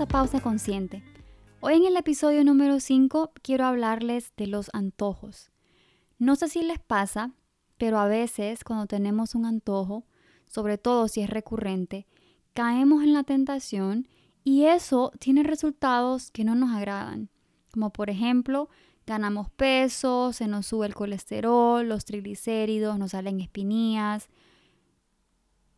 [0.00, 1.04] A Pausa Consciente.
[1.60, 5.52] Hoy en el episodio número 5 quiero hablarles de los antojos.
[6.18, 7.30] No sé si les pasa,
[7.78, 10.04] pero a veces cuando tenemos un antojo,
[10.46, 12.08] sobre todo si es recurrente,
[12.54, 14.08] caemos en la tentación
[14.42, 17.28] y eso tiene resultados que no nos agradan,
[17.70, 18.68] como por ejemplo
[19.06, 24.28] ganamos peso, se nos sube el colesterol, los triglicéridos, nos salen espinillas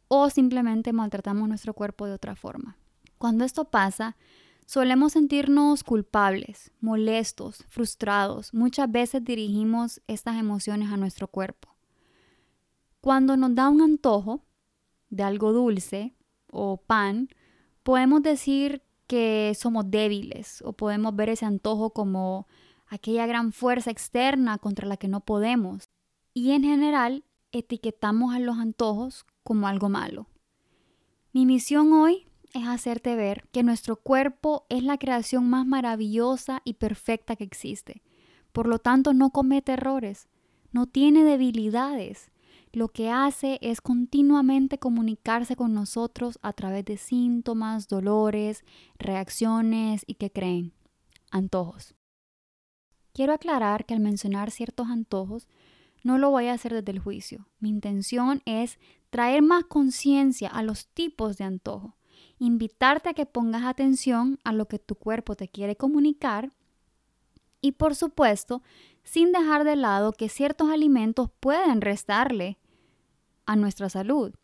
[0.09, 2.79] o simplemente maltratamos nuestro cuerpo de otra forma.
[3.19, 4.17] Cuando esto pasa,
[4.67, 8.53] solemos sentirnos culpables, molestos, frustrados.
[8.53, 11.77] Muchas veces dirigimos estas emociones a nuestro cuerpo.
[13.01, 14.45] Cuando nos da un antojo
[15.11, 16.17] de algo dulce
[16.51, 17.29] o pan,
[17.83, 22.49] podemos decir que somos débiles o podemos ver ese antojo como
[22.89, 25.89] aquella gran fuerza externa contra la que no podemos.
[26.35, 30.27] Y en general etiquetamos a los antojos como algo malo.
[31.33, 32.26] Mi misión hoy
[32.57, 38.03] es hacerte ver que nuestro cuerpo es la creación más maravillosa y perfecta que existe.
[38.53, 40.29] Por lo tanto, no comete errores,
[40.73, 42.31] no tiene debilidades.
[42.73, 48.65] Lo que hace es continuamente comunicarse con nosotros a través de síntomas, dolores,
[48.99, 50.73] reacciones y que creen
[51.31, 51.95] antojos.
[53.13, 55.49] Quiero aclarar que al mencionar ciertos antojos,
[56.03, 57.49] no lo voy a hacer desde el juicio.
[57.59, 58.79] Mi intención es
[59.11, 61.97] traer más conciencia a los tipos de antojo,
[62.39, 66.53] invitarte a que pongas atención a lo que tu cuerpo te quiere comunicar
[67.61, 68.63] y por supuesto,
[69.03, 72.59] sin dejar de lado que ciertos alimentos pueden restarle
[73.47, 74.35] a nuestra salud.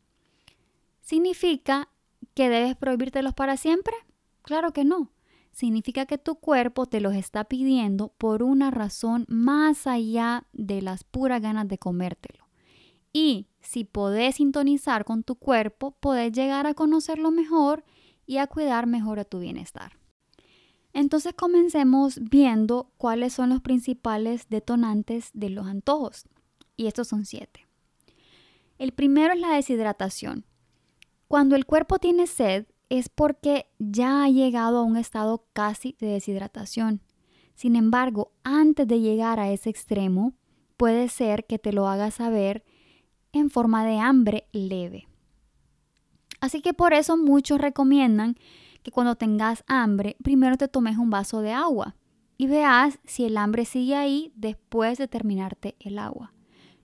[1.00, 1.88] ¿Significa
[2.34, 3.94] que debes prohibírtelos para siempre?
[4.42, 5.10] Claro que no
[5.52, 11.04] significa que tu cuerpo te los está pidiendo por una razón más allá de las
[11.04, 12.48] puras ganas de comértelo.
[13.12, 17.84] Y si podés sintonizar con tu cuerpo, podés llegar a conocerlo mejor
[18.26, 19.98] y a cuidar mejor a tu bienestar.
[20.92, 26.26] Entonces comencemos viendo cuáles son los principales detonantes de los antojos.
[26.76, 27.66] Y estos son siete.
[28.78, 30.44] El primero es la deshidratación.
[31.28, 36.08] Cuando el cuerpo tiene sed, es porque ya ha llegado a un estado casi de
[36.08, 37.00] deshidratación.
[37.54, 40.34] Sin embargo, antes de llegar a ese extremo,
[40.76, 42.64] puede ser que te lo haga saber
[43.32, 45.08] en forma de hambre leve.
[46.40, 48.36] Así que por eso muchos recomiendan
[48.82, 51.94] que cuando tengas hambre, primero te tomes un vaso de agua
[52.36, 56.32] y veas si el hambre sigue ahí después de terminarte el agua.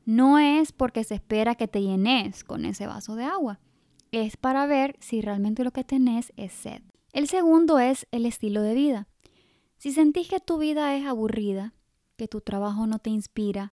[0.04, 3.58] No es porque se espera que te llenes con ese vaso de agua,
[4.12, 6.82] es para ver si realmente lo que tenés es sed.
[7.12, 9.08] El segundo es el estilo de vida.
[9.76, 11.74] Si sentís que tu vida es aburrida,
[12.16, 13.72] que tu trabajo no te inspira,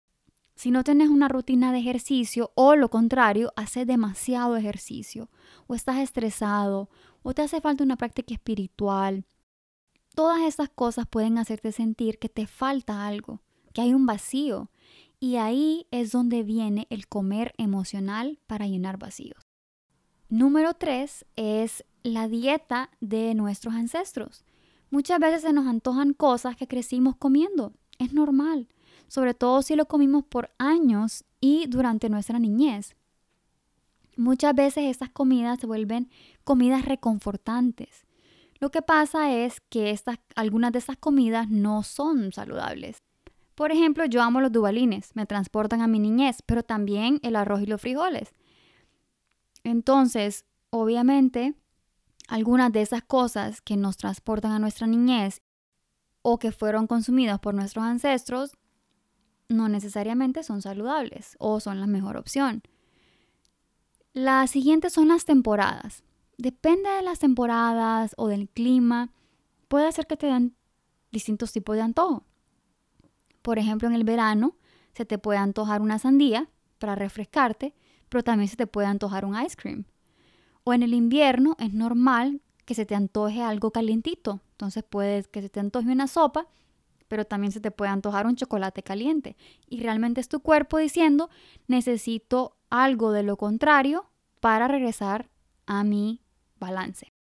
[0.63, 5.29] si no tenés una rutina de ejercicio o lo contrario, haces demasiado ejercicio
[5.67, 6.89] o estás estresado
[7.25, 9.25] o te hace falta una práctica espiritual,
[10.15, 14.71] todas esas cosas pueden hacerte sentir que te falta algo, que hay un vacío.
[15.19, 19.43] Y ahí es donde viene el comer emocional para llenar vacíos.
[20.29, 24.45] Número tres es la dieta de nuestros ancestros.
[24.91, 27.73] Muchas veces se nos antojan cosas que crecimos comiendo.
[27.99, 28.69] Es normal,
[29.13, 32.97] sobre todo si lo comimos por años y durante nuestra niñez.
[34.17, 36.09] Muchas veces estas comidas se vuelven
[36.45, 38.07] comidas reconfortantes.
[38.59, 43.03] Lo que pasa es que estas, algunas de estas comidas no son saludables.
[43.55, 47.61] Por ejemplo, yo amo los dubalines, me transportan a mi niñez, pero también el arroz
[47.61, 48.33] y los frijoles.
[49.63, 51.53] Entonces, obviamente,
[52.29, 55.43] algunas de esas cosas que nos transportan a nuestra niñez
[56.23, 58.57] o que fueron consumidas por nuestros ancestros
[59.53, 62.63] no necesariamente son saludables o son la mejor opción.
[64.13, 66.05] Las siguientes son las temporadas.
[66.39, 69.11] Depende de las temporadas o del clima,
[69.69, 70.57] puede ser que te den
[71.11, 72.25] distintos tipos de antojo.
[73.43, 74.57] Por ejemplo, en el verano
[74.95, 76.49] se te puede antojar una sandía
[76.79, 77.75] para refrescarte
[78.13, 79.87] pero también se te puede antojar un ice cream.
[80.65, 84.43] O en el invierno es normal que se te antoje algo calientito.
[84.51, 86.47] Entonces puede que se te antoje una sopa,
[87.13, 89.37] pero también se te puede antojar un chocolate caliente.
[89.69, 91.29] Y realmente es tu cuerpo diciendo,
[91.67, 94.07] necesito algo de lo contrario
[94.41, 95.29] para regresar
[95.67, 96.23] a mi
[96.59, 97.13] balance.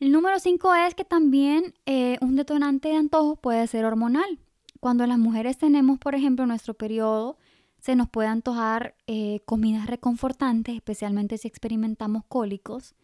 [0.00, 4.38] El número 5 es que también eh, un detonante de antojo puede ser hormonal.
[4.80, 7.38] Cuando las mujeres tenemos, por ejemplo, nuestro periodo,
[7.80, 12.94] se nos puede antojar eh, comidas reconfortantes, especialmente si experimentamos cólicos.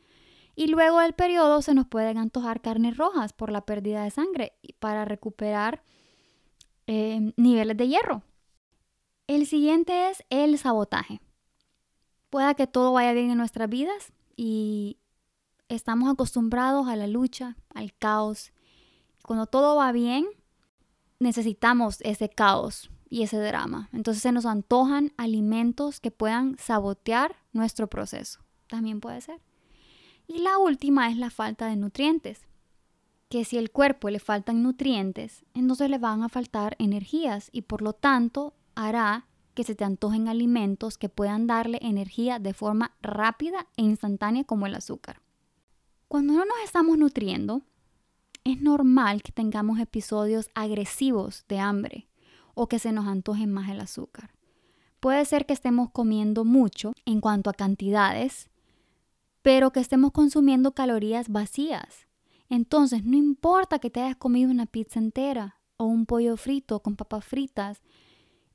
[0.55, 4.53] Y luego del periodo se nos pueden antojar carnes rojas por la pérdida de sangre
[4.79, 5.83] para recuperar
[6.87, 8.23] eh, niveles de hierro.
[9.27, 11.21] El siguiente es el sabotaje.
[12.31, 14.99] Pueda que todo vaya bien en nuestras vidas y
[15.69, 18.53] estamos acostumbrados a la lucha, al caos.
[19.23, 20.27] Cuando todo va bien,
[21.19, 23.89] necesitamos ese caos y ese drama.
[23.93, 28.41] Entonces se nos antojan alimentos que puedan sabotear nuestro proceso.
[28.69, 29.41] También puede ser.
[30.27, 32.47] Y la última es la falta de nutrientes.
[33.29, 37.83] Que si el cuerpo le faltan nutrientes, entonces le van a faltar energías y por
[37.83, 43.69] lo tanto hará que se te antojen alimentos que puedan darle energía de forma rápida
[43.77, 45.23] e instantánea como el azúcar.
[46.09, 47.63] Cuando no nos estamos nutriendo,
[48.45, 52.09] es normal que tengamos episodios agresivos de hambre
[52.55, 54.31] o que se nos antoje más el azúcar.
[55.01, 58.51] Puede ser que estemos comiendo mucho en cuanto a cantidades,
[59.43, 62.04] pero que estemos consumiendo calorías vacías.
[62.49, 66.97] Entonces, no importa que te hayas comido una pizza entera o un pollo frito con
[66.97, 67.83] papas fritas,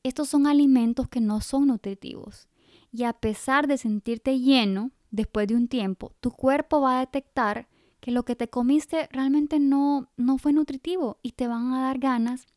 [0.04, 2.48] estos son alimentos que no son nutritivos.
[2.92, 7.68] Y a pesar de sentirte lleno, después de un tiempo, tu cuerpo va a detectar
[8.00, 12.00] que lo que te comiste realmente no, no fue nutritivo y te van a dar
[12.00, 12.48] ganas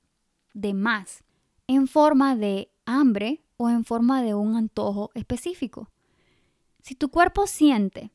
[0.55, 1.25] de más,
[1.67, 5.91] en forma de hambre o en forma de un antojo específico.
[6.83, 8.11] Si tu cuerpo siente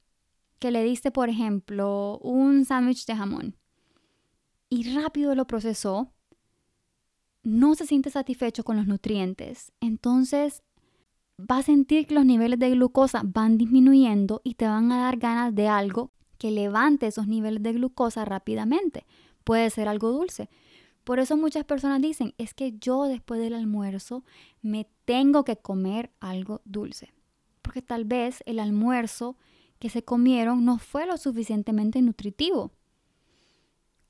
[0.60, 3.56] que le diste, por ejemplo, un sándwich de jamón
[4.70, 6.12] y rápido lo procesó,
[7.44, 10.64] no se siente satisfecho con los nutrientes, entonces
[11.40, 15.18] va a sentir que los niveles de glucosa van disminuyendo y te van a dar
[15.18, 19.06] ganas de algo que levante esos niveles de glucosa rápidamente.
[19.44, 20.50] Puede ser algo dulce.
[21.04, 24.26] Por eso muchas personas dicen, es que yo después del almuerzo
[24.62, 27.14] me tengo que comer algo dulce.
[27.62, 29.38] Porque tal vez el almuerzo
[29.80, 32.72] que se comieron no fue lo suficientemente nutritivo.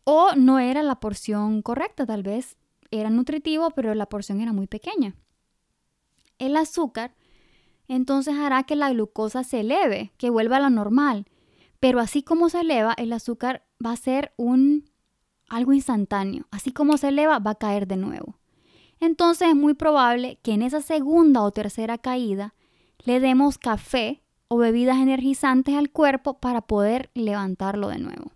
[0.04, 2.58] O no era la porción correcta, tal vez
[2.92, 5.16] era nutritivo, pero la porción era muy pequeña.
[6.40, 7.14] El azúcar
[7.88, 11.26] entonces hará que la glucosa se eleve, que vuelva a lo normal.
[11.80, 14.90] Pero así como se eleva, el azúcar va a ser un
[15.48, 16.48] algo instantáneo.
[16.52, 18.38] Así como se eleva, va a caer de nuevo.
[19.00, 22.56] Entonces es muy probable que en esa segunda o tercera caída
[23.04, 28.32] le demos café o bebidas energizantes al cuerpo para poder levantarlo de nuevo.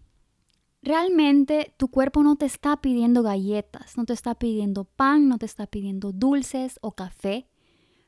[0.82, 5.46] Realmente tu cuerpo no te está pidiendo galletas, no te está pidiendo pan, no te
[5.46, 7.48] está pidiendo dulces o café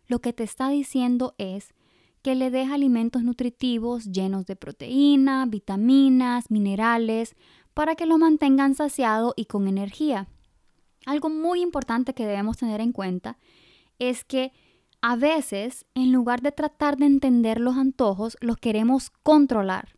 [0.08, 1.74] lo que te está diciendo es
[2.22, 7.36] que le des alimentos nutritivos llenos de proteína, vitaminas, minerales,
[7.74, 10.28] para que lo mantengan saciado y con energía.
[11.06, 13.38] Algo muy importante que debemos tener en cuenta
[14.00, 14.54] es que
[15.06, 19.98] a veces, en lugar de tratar de entender los antojos, los queremos controlar.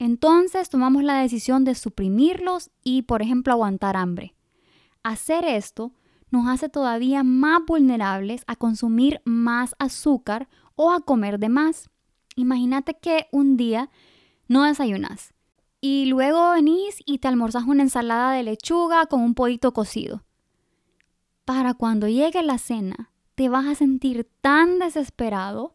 [0.00, 4.34] Entonces tomamos la decisión de suprimirlos y, por ejemplo, aguantar hambre.
[5.04, 5.92] Hacer esto
[6.32, 11.88] nos hace todavía más vulnerables a consumir más azúcar o a comer de más.
[12.34, 13.90] Imagínate que un día
[14.48, 15.34] no desayunas
[15.80, 20.24] y luego venís y te almorzas una ensalada de lechuga con un pollito cocido.
[21.44, 25.74] Para cuando llegue la cena, te vas a sentir tan desesperado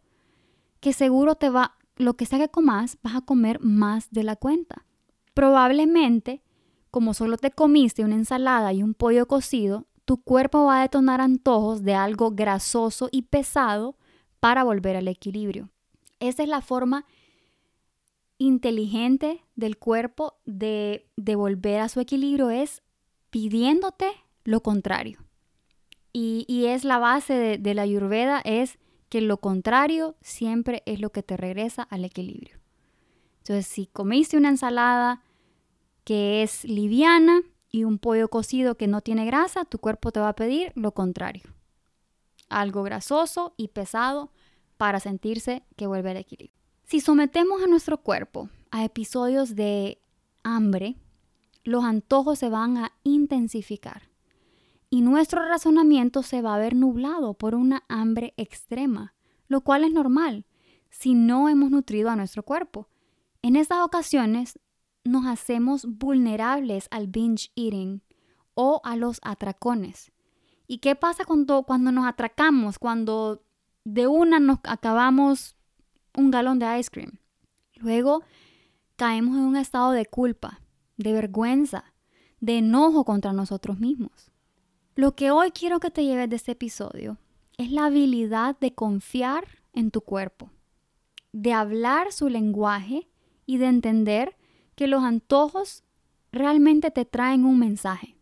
[0.79, 4.35] que seguro te va, lo que sea que comas, vas a comer más de la
[4.35, 4.85] cuenta.
[5.33, 6.41] Probablemente,
[6.91, 11.19] como solo te comiste una ensalada y un pollo cocido, tu cuerpo va a detonar
[11.19, 13.97] antojos de algo grasoso y pesado
[14.39, 15.69] para volver al equilibrio.
[16.19, 17.05] Esa es la forma
[18.37, 22.81] inteligente del cuerpo de, de volver a su equilibrio, es
[23.31, 24.07] pidiéndote
[24.43, 25.26] lo contrario.
[26.19, 31.11] Y, es la base de, de la ayurveda, es que lo contrario siempre es lo
[31.11, 32.57] que te regresa al equilibrio.
[33.39, 35.21] Entonces, si comiste una ensalada
[36.03, 40.29] que es liviana, y un pollo cocido que no tiene grasa, tu cuerpo te va
[40.29, 41.43] a pedir lo contrario.
[42.49, 44.31] Algo grasoso y pesado
[44.77, 46.55] para sentirse que vuelve al equilibrio.
[46.85, 49.99] Si sometemos a nuestro cuerpo a episodios de
[50.43, 50.95] hambre,
[51.63, 54.03] los antojos se van a intensificar
[54.89, 59.13] y nuestro razonamiento se va a ver nublado por una hambre extrema,
[59.47, 60.45] lo cual es normal
[60.89, 62.87] si no hemos nutrido a nuestro cuerpo.
[63.41, 64.59] En estas ocasiones
[65.03, 68.01] nos hacemos vulnerables al binge eating
[68.53, 70.11] o a los atracones.
[70.67, 72.79] ¿Y qué pasa cuando, cuando nos atracamos?
[72.79, 73.43] Cuando
[73.83, 75.55] de una nos acabamos
[76.15, 77.19] un galón de ice cream.
[77.75, 78.23] Luego
[78.95, 80.59] caemos en un estado de culpa,
[80.97, 81.93] de vergüenza,
[82.39, 84.31] de enojo contra nosotros mismos.
[84.97, 87.19] Lo que hoy quiero que te lleves de este episodio
[87.59, 90.49] es la habilidad de confiar en tu cuerpo,
[91.31, 93.07] de hablar su lenguaje
[93.45, 94.35] y de entender
[94.73, 95.83] que los antojos
[96.31, 98.17] realmente te traen un mensaje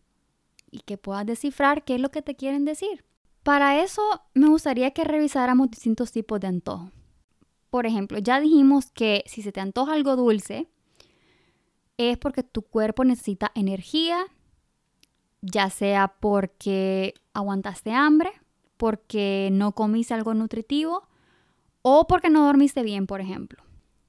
[0.70, 3.06] y que puedas descifrar qué es lo que te quieren decir.
[3.42, 4.02] Para eso
[4.34, 6.90] me gustaría que revisáramos distintos tipos de antojo.
[7.70, 10.68] Por ejemplo, ya dijimos que si se te antoja algo dulce,
[11.96, 14.26] es porque tu cuerpo necesita energía,
[15.42, 18.32] ya sea porque aguantaste hambre,
[18.76, 21.08] porque no comiste algo nutritivo
[21.82, 23.62] o porque no dormiste bien, por ejemplo.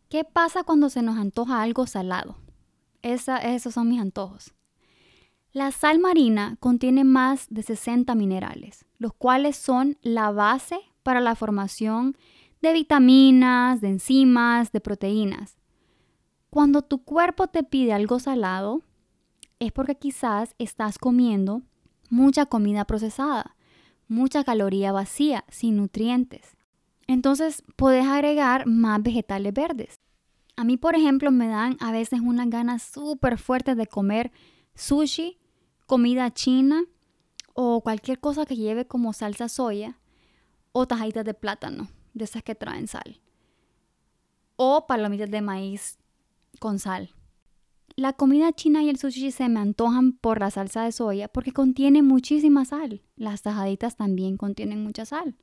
[0.09, 2.37] ¿Qué pasa cuando se nos antoja algo salado?
[3.03, 4.53] esos son mis antojos.
[5.53, 11.35] La sal marina contiene más de 60 minerales, los cuales son la base para la
[11.35, 12.17] formación
[12.61, 15.57] de vitaminas, de enzimas, de proteínas.
[16.49, 18.81] Cuando tu cuerpo te pide algo salado,
[19.59, 21.61] es porque quizás estás comiendo
[22.09, 23.55] mucha comida procesada,
[24.07, 26.55] mucha caloría vacía, sin nutrientes.
[27.07, 29.99] Entonces puedes agregar más vegetales verdes.
[30.55, 34.31] A mí, por ejemplo, me dan a veces unas ganas súper fuertes de comer
[34.75, 35.39] sushi,
[35.85, 36.83] comida china
[37.53, 39.99] o cualquier cosa que lleve como salsa soya
[40.71, 43.21] o tajaditas de plátano, de esas que traen sal.
[44.55, 45.97] O palomitas de maíz
[46.59, 47.16] con sal.
[47.97, 51.51] La comida china y el sushi se me antojan por la salsa de soya porque
[51.51, 53.01] contiene muchísima sal.
[53.15, 55.35] Las tajaditas también contienen mucha sal.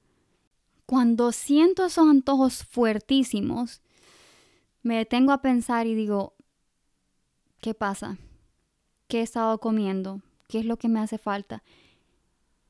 [0.87, 3.82] Cuando siento esos antojos fuertísimos,
[4.82, 6.37] me detengo a pensar y digo,
[7.61, 8.18] ¿qué pasa?
[9.08, 10.20] ¿Qué he estado comiendo?
[10.46, 11.64] ¿Qué es lo que me hace falta?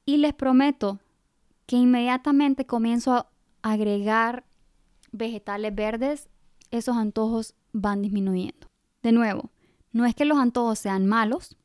[0.06, 0.98] Y les prometo
[1.66, 3.28] que inmediatamente comienzo a
[3.60, 4.46] agregar
[5.12, 6.30] vegetales verdes,
[6.70, 8.68] esos antojos van disminuyendo.
[9.02, 9.50] De nuevo,
[9.94, 11.56] no es que los antojos sean malos,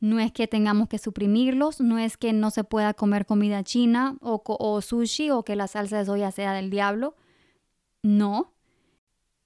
[0.00, 4.16] no es que tengamos que suprimirlos, no es que no se pueda comer comida china
[4.20, 7.14] o, o sushi o que la salsa de soya sea del diablo.
[8.02, 8.52] No,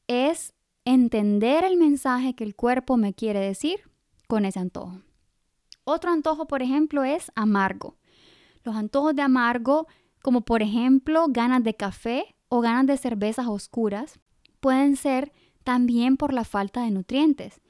[0.09, 0.55] es
[0.87, 3.81] entender el mensaje que el cuerpo me quiere decir
[4.29, 5.03] con ese antojo.
[5.85, 7.97] Otro antojo, por ejemplo, es amargo.
[8.65, 9.87] Los antojos de amargo,
[10.23, 14.21] como por ejemplo ganas de café o ganas de cervezas oscuras,
[14.61, 15.33] pueden ser
[15.65, 17.62] también por la falta de nutrientes.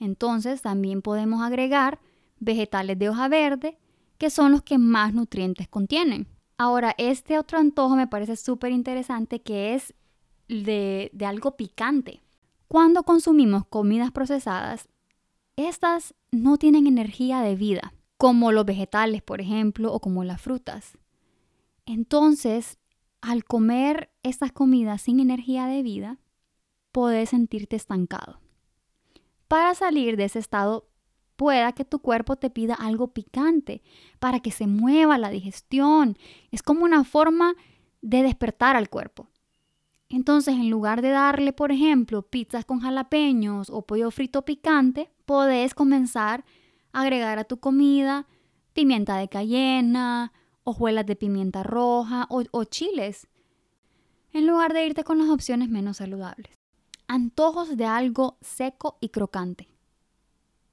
[0.00, 2.00] Entonces también podemos agregar
[2.40, 3.78] vegetales de hoja verde,
[4.18, 6.26] que son los que más nutrientes contienen.
[6.58, 9.94] Ahora, este otro antojo me parece súper interesante, que es
[10.48, 12.22] de, algo picante.
[12.68, 14.88] Cuando consumimos comidas procesadas,
[15.56, 20.98] estas no tienen energía de vida, como los vegetales, por ejemplo, o como las frutas.
[21.86, 22.78] Entonces,
[23.20, 26.18] al comer estas comidas sin energía de vida,
[26.92, 28.40] puedes sentirte estancado.
[29.50, 30.86] Para salir de ese estado,
[31.34, 33.82] pueda que tu cuerpo te pida algo picante
[34.20, 36.16] para que se mueva la digestión.
[36.52, 37.56] Es como una forma
[38.00, 39.26] de despertar al cuerpo.
[40.08, 45.74] Entonces, en lugar de darle, por ejemplo, pizzas con jalapeños o pollo frito picante, podés
[45.74, 46.44] comenzar
[46.92, 48.28] a agregar a tu comida
[48.72, 53.26] pimienta de cayena, hojuelas de pimienta roja o, o chiles,
[54.32, 56.59] en lugar de irte con las opciones menos saludables.
[57.12, 59.68] Antojos de algo seco y crocante.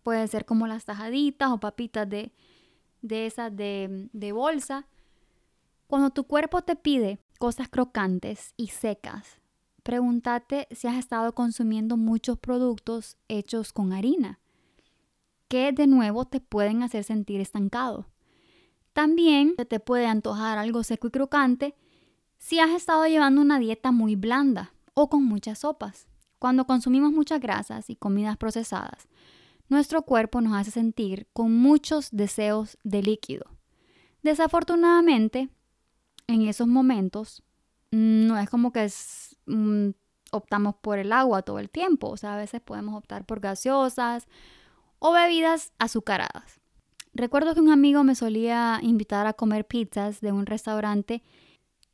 [0.03, 2.32] Puede ser como las tajaditas o papitas de,
[3.01, 4.86] de esas de, de bolsa.
[5.88, 9.41] Cuando tu cuerpo te pide cosas crocantes y secas,
[9.82, 14.39] pregúntate si has estado consumiendo muchos productos hechos con harina,
[15.48, 18.06] que de nuevo te pueden hacer sentir estancado.
[18.94, 21.75] También te puede antojar algo seco y crocante
[22.38, 26.08] si has estado llevando una dieta muy blanda o con muchas sopas.
[26.39, 29.08] Cuando consumimos muchas grasas y comidas procesadas,
[29.70, 33.46] nuestro cuerpo nos hace sentir con muchos deseos de líquido.
[34.24, 35.50] Desafortunadamente,
[36.27, 37.44] en esos momentos
[37.91, 38.89] no es como que
[39.46, 39.89] mm,
[40.32, 44.27] optamos por el agua todo el tiempo, o sea, a veces podemos optar por gaseosas
[45.00, 46.60] o bebidas azucaradas.
[47.13, 51.24] Recuerdo que un amigo me solía invitar a comer pizzas de un restaurante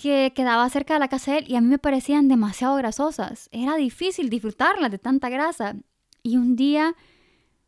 [0.03, 3.47] que quedaba cerca de la casa de él y a mí me parecían demasiado grasosas.
[3.53, 5.77] Era difícil disfrutarlas de tanta grasa.
[6.21, 6.93] Y un día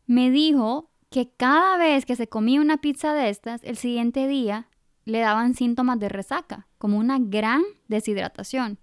[0.04, 4.68] me dijo que cada vez que se comía una pizza de estas, el siguiente día
[5.06, 8.78] le daban síntomas de resaca, como una gran deshidratación.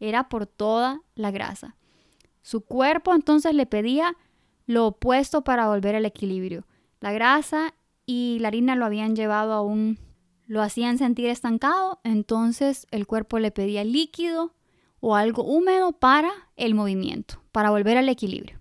[0.00, 1.76] Era por toda la grasa.
[2.42, 4.18] Su cuerpo entonces le pedía
[4.66, 6.66] lo opuesto para volver al equilibrio.
[7.00, 7.72] La grasa
[8.04, 9.98] y la harina lo habían llevado a un...
[10.48, 14.54] lo hacían sentir estancado, entonces el cuerpo le pedía líquido
[14.98, 18.58] o algo húmedo para el movimiento, para volver al equilibrio.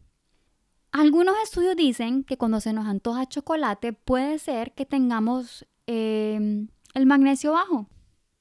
[0.92, 7.06] Algunos estudios dicen que cuando se nos antoja chocolate puede ser que tengamos em, el
[7.06, 7.88] magnesio bajo.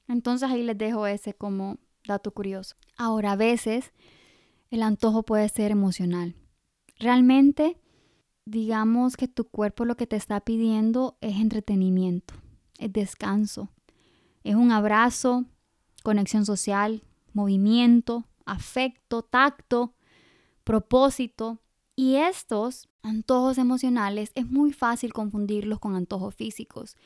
[0.09, 2.77] Entonces ahí les dejo ese como dato curioso.
[2.97, 3.93] Ahora, a veces
[4.71, 6.35] el antojo puede ser emocional.
[6.99, 7.81] Realmente,
[8.45, 12.35] digamos que tu cuerpo lo que te está pidiendo es entretenimiento,
[12.79, 13.71] es descanso,
[14.45, 15.45] es un abrazo,
[16.03, 17.03] conexión social,
[17.33, 19.95] movimiento, afecto, tacto,
[20.65, 21.61] propósito.
[21.97, 26.97] Y estos antojos emocionales es muy fácil confundirlos con antojos físicos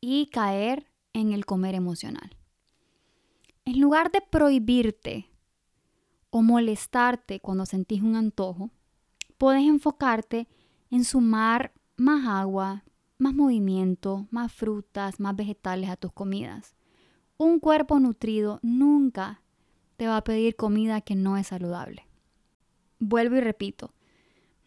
[0.00, 2.36] y caer en el comer emocional.
[3.64, 5.28] En lugar de prohibirte
[6.30, 8.70] o molestarte cuando sentís un antojo,
[9.38, 10.48] puedes enfocarte
[10.90, 12.84] en sumar más agua,
[13.22, 16.74] más movimiento, más frutas, más vegetales a tus comidas.
[17.38, 19.40] Un cuerpo nutrido nunca
[19.96, 22.08] te va a pedir comida que no es saludable.
[22.98, 23.94] Vuelvo y repito,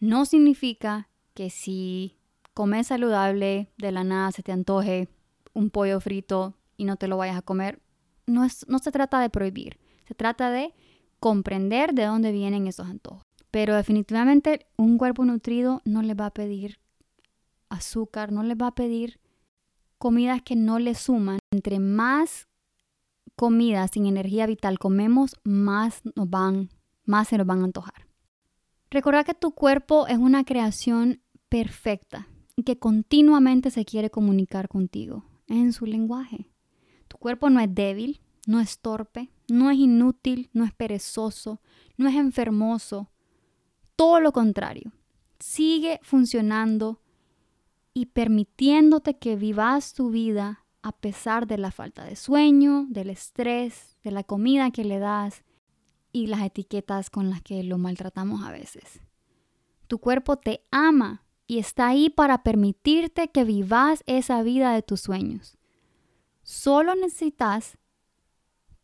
[0.00, 2.16] no significa que si
[2.54, 5.08] comes saludable de la nada se te antoje
[5.52, 7.82] un pollo frito y no te lo vayas a comer.
[8.26, 10.72] No, es, no se trata de prohibir, se trata de
[11.20, 13.22] comprender de dónde vienen esos antojos.
[13.50, 16.78] Pero definitivamente un cuerpo nutrido no le va a pedir
[17.68, 19.20] azúcar, no le va a pedir
[19.98, 21.38] comidas que no le suman.
[21.50, 22.48] Entre más
[23.34, 26.70] comida sin energía vital comemos, más nos van,
[27.04, 28.06] más se nos van a antojar.
[28.90, 35.24] Recuerda que tu cuerpo es una creación perfecta y que continuamente se quiere comunicar contigo
[35.48, 36.50] en su lenguaje.
[37.08, 41.60] Tu cuerpo no es débil, no es torpe, no es inútil, no es perezoso,
[41.96, 43.10] no es enfermoso.
[43.96, 44.92] Todo lo contrario.
[45.38, 47.00] Sigue funcionando
[47.96, 53.96] y permitiéndote que vivas tu vida a pesar de la falta de sueño, del estrés,
[54.04, 55.44] de la comida que le das
[56.12, 59.00] y las etiquetas con las que lo maltratamos a veces.
[59.86, 65.00] Tu cuerpo te ama y está ahí para permitirte que vivas esa vida de tus
[65.00, 65.56] sueños.
[66.42, 67.78] Solo necesitas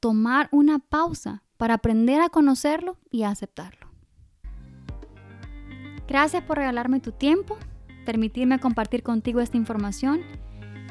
[0.01, 3.93] tomar una pausa para aprender a conocerlo y a aceptarlo.
[6.09, 7.59] Gracias por regalarme tu tiempo,
[8.05, 10.21] permitirme compartir contigo esta información.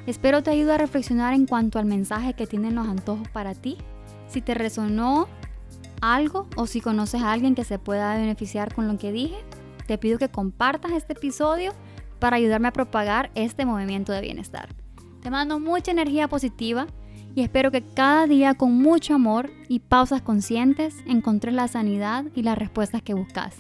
[0.08, 3.78] Espero te ayude a reflexionar en cuanto al mensaje que tienen los antojos para ti.
[4.28, 5.28] Si te resonó
[6.02, 9.38] algo o si conoces a alguien que se pueda beneficiar con lo que dije,
[9.88, 11.74] te pido que compartas este episodio
[12.20, 14.70] para ayudarme a propagar este movimiento de bienestar.
[15.22, 16.88] Te mando mucha energía positiva
[17.36, 22.44] y espero que cada día con mucho amor y pausas conscientes encontres la sanidad y
[22.44, 23.56] las respuestas que buscas.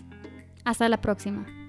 [0.65, 1.60] Hasta la próxima.